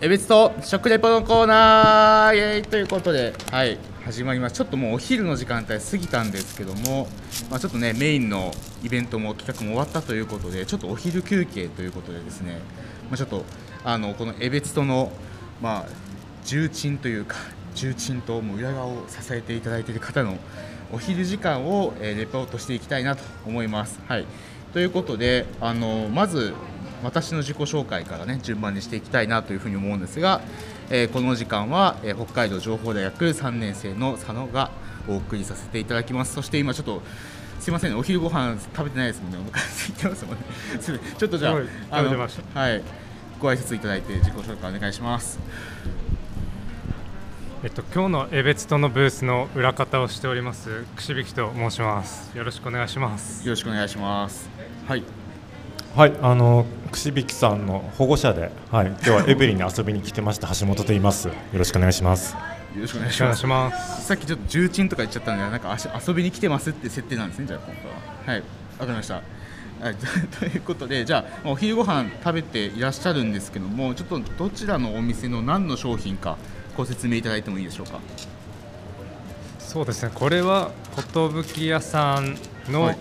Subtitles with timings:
[0.00, 2.62] エベツと食レポのコーナーイエーイ。
[2.62, 4.54] ということで、はい、始まります。
[4.54, 7.08] ちょっともうお昼の時間帯過ぎたんですけども、
[7.50, 8.52] まあ、ちょっとねメインの
[8.84, 12.60] イベントも企画も終わったということでちょっとお昼休憩ということでですね、
[13.10, 13.44] まあ、ちょっと
[13.82, 15.10] あのこのエベツとの、
[15.60, 15.86] まあ、
[16.44, 17.34] 重鎮というか
[17.74, 20.38] 重鎮ともう裏側を支えていただいている方の
[20.92, 23.98] お昼時間を、えーレポートしていきたいなと思います。
[24.06, 24.26] はい、
[24.72, 26.54] ということであのまず
[27.02, 30.40] 私の自己紹介からね順番にしていきたいなというふうに思うんですが、
[30.90, 34.70] えーこの時間は、えー北海道情報大学3年生の佐野が
[35.08, 36.34] お送りさせていただきます。
[36.34, 37.02] そして今ちょっと
[37.60, 39.38] すいませんねお昼ご飯食べてないですもんね。
[39.38, 40.42] お腹空いてますもんね。
[41.18, 41.52] ちょっとじゃあ
[41.98, 42.82] 食べてましはい。
[43.40, 45.38] ご挨拶いただいて自己紹介お願いします。
[47.64, 52.30] えっと今日のエベツトのブースの裏方をしております串引きと申します。
[52.36, 53.44] よろしくお願いします。
[53.44, 54.48] よろしくお願いします。
[54.86, 55.17] はい
[55.94, 61.26] はい、あの串引さんの保護者で、はい、今日はエブリンに遊びに来てました橋本と言います。
[61.28, 62.34] よろしくお願いします。
[62.34, 64.06] よろしくお願いしますします。
[64.06, 67.92] さっきちょっと重鎮とか言っちゃったんで、なんか足遊びに来てますって設定なんですね、じゃあ今回は。
[68.26, 68.40] はい、
[68.78, 69.14] わかりました。
[69.14, 69.94] はい、
[70.38, 76.36] ということで、じゃあ、お昼ご飯食べていらっしゃるんですけども、ちょっとどちらのお店の何の商品か、
[76.76, 77.98] ご説明いただいてもいいでしょうか？
[79.58, 80.12] そうですね。
[80.14, 80.70] これは
[81.56, 82.36] 寿屋さん
[82.70, 82.98] の、はい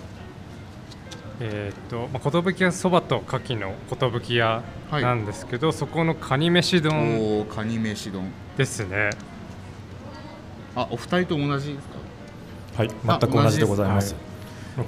[1.40, 3.76] えーっとまあ寿屋そばと牡蠣の
[4.20, 8.32] 寿屋はいなんですけど、そこのカニ飯丼カニ飯丼。
[8.58, 9.12] ですね。
[10.76, 11.98] あ、お二人と同じですか？
[12.78, 14.16] はい、全く同じでございます。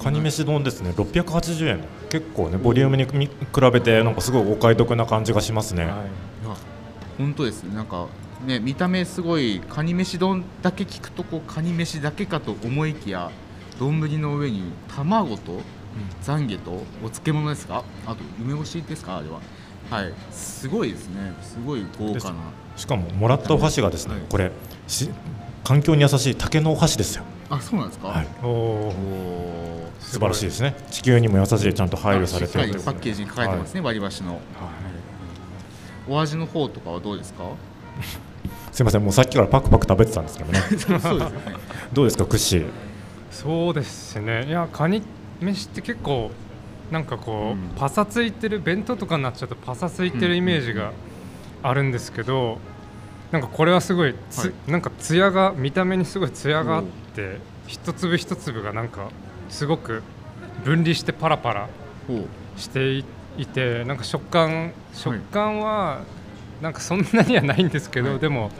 [0.02, 1.84] カニ飯丼ですね、680円。
[2.08, 3.30] 結構ね、ボリュームに比
[3.72, 5.84] べて、なんかすごいお買い得な感じがしますね。
[5.84, 5.92] はい
[7.18, 7.74] 本当ですね。
[7.74, 8.06] なんか。
[8.46, 13.30] ね、見た目すごいカニ飯丼だけ聞くとこうカニ飯だけかと思いきや
[13.78, 15.60] 丼の上に卵と
[16.22, 16.70] 懺悔と
[17.04, 17.84] お漬物ですか？
[18.06, 19.18] あと梅干しですか？
[19.18, 19.40] あれは。
[19.90, 20.12] はい。
[20.30, 21.32] すごいですね。
[21.42, 22.36] すごい豪華な。
[22.76, 24.50] しかももらったお箸がですねはい、これ
[24.86, 25.10] し
[25.64, 27.24] 環境に優しい竹のお箸ですよ。
[27.50, 30.76] あそうなんですか、はい、おお素晴らしいですね。
[30.90, 34.40] 地球にも優しいちゃんと配慮されてしっかりるパッケージに書かれてますね、割り箸の、
[36.08, 37.44] お味の方とかはどうですか？
[38.70, 40.60] すみません、もうさっきからパクパク食べてたんですけどね。
[41.00, 41.40] そうですね。
[41.92, 42.66] どうですか、クッシー。
[43.32, 44.46] そうですね。
[44.46, 45.02] いやカニ
[45.40, 46.30] 飯って結構
[46.90, 47.70] なんかこう、うん。
[47.76, 50.92] パサついてる弁当とかになっちゃうとパサついてるイメージが
[51.62, 52.58] あるんですけど、
[53.30, 54.70] なんかこれはすごいつ、はい。
[54.70, 56.84] なんかツヤが見た目にすごいツヤがあっ
[57.14, 59.10] て一粒一粒がなんか
[59.48, 60.02] すごく
[60.64, 61.68] 分離してパラパラ
[62.56, 63.04] してい
[63.38, 66.00] いてなんか食感食感は
[66.60, 68.18] なんかそんなにはないんですけど、はい。
[68.18, 68.50] でも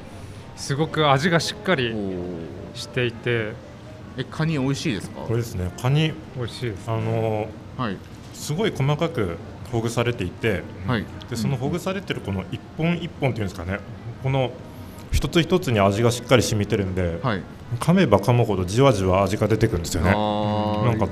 [0.56, 1.94] すごく味がしっかり
[2.74, 3.54] していて
[4.20, 5.22] えカニ美味しいですか？
[5.22, 6.90] これですね、カニ、美味しいです。
[6.90, 7.48] あの
[7.78, 7.96] はい。
[8.34, 9.38] すごい細かく
[9.72, 11.06] ほぐされていて、はい。
[11.30, 13.80] でそのほぐされてるこの一本一本っていうんですかね、
[14.22, 14.50] この
[15.10, 17.42] 一つ一つに味がしっかり染みてるんで、はい。
[17.78, 20.10] 噛めば噛むほどじわじわ味が出てくるんですよね。
[20.10, 21.08] なんか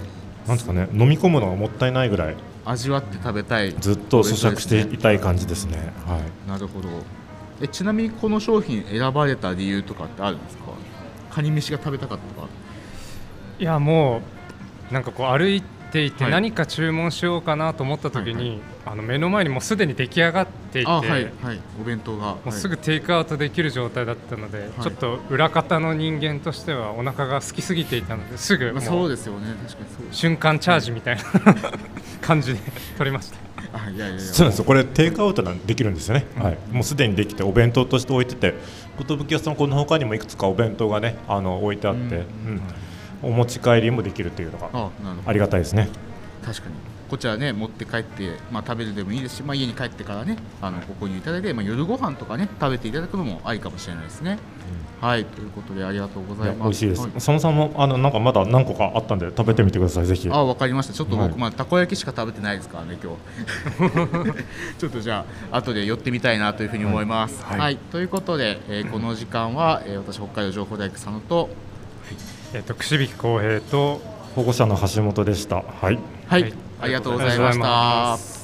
[0.46, 3.72] なんですかね、飲み込むのがもったいないぐらい味わって食べたい。
[3.80, 5.76] ずっと咀嚼していたい感じですね。
[6.06, 6.48] はい。
[6.48, 6.88] なるほど。
[7.60, 10.64] えちなみにこの商品選ばれた理由とかってあるんですか？
[11.30, 12.48] カニ飯が食べたかったとか
[13.58, 14.22] いやも
[14.90, 16.32] うなんかこう歩いていてはい。
[16.32, 18.58] 何か注文しようかなと思った時に、はい
[18.88, 21.30] あの目の前にもうすでに出来上がっていて、あはいはい。
[21.78, 22.36] お弁当が。
[22.36, 24.70] もうすぐテイクアウトできる状態だったので、はい。
[24.80, 29.48] ちょっと裏方の人間としてはお腹が空きすぎていたのですぐはいまあ、もそううですよね。
[29.66, 31.22] 確かにそう瞬間チャージみたいな
[32.22, 32.60] 感じで
[32.96, 33.36] 取りました。
[33.74, 34.20] あいやいやいや。
[34.20, 34.64] そうなんですよ。
[34.64, 36.24] これテイクアウトなんできるんですよね。
[36.38, 36.58] はい。
[36.72, 38.54] もうすでにできてお弁当として置いてて、
[39.06, 42.10] 寿屋さんこの他にもいくつかお弁当がねあの置いてあって、うん。
[42.12, 42.62] うん
[43.22, 44.90] お持ち帰りもできるというのが
[45.26, 45.88] ありがたいですね。
[46.44, 46.74] 確かに。
[47.08, 54.38] こちらね持って帰って、まあ、食べるでもいいですし、まあ、家に帰ってからねあのご購入いただいて、まあ、夜ご飯とかね食べていただくのもありかもしれないですね、
[55.00, 56.62] はいということでありがとうございます。
[56.64, 57.02] 美味しいです。
[57.02, 60.06] は佐野さんもあのなんかまだ何個かあったんで食べてみてください。
[60.06, 60.28] ぜひ。
[60.28, 60.92] あわかりました。
[60.92, 61.38] ちょっと僕、はい。
[61.38, 64.34] まあたこ焼きしか食べてないですからね今日。
[64.78, 67.74] ちょっとじゃあ後で寄ってみたいなというふうに思います、ははい。
[67.74, 67.76] い。
[67.76, 71.48] ということで、えーこの時間は、えー私北海道情報大学佐野と
[72.54, 74.00] えっと串引浩平と
[74.34, 75.56] 保護者の橋本でした。
[75.56, 75.98] はい。
[76.26, 78.37] はい、はいありがとうございましたます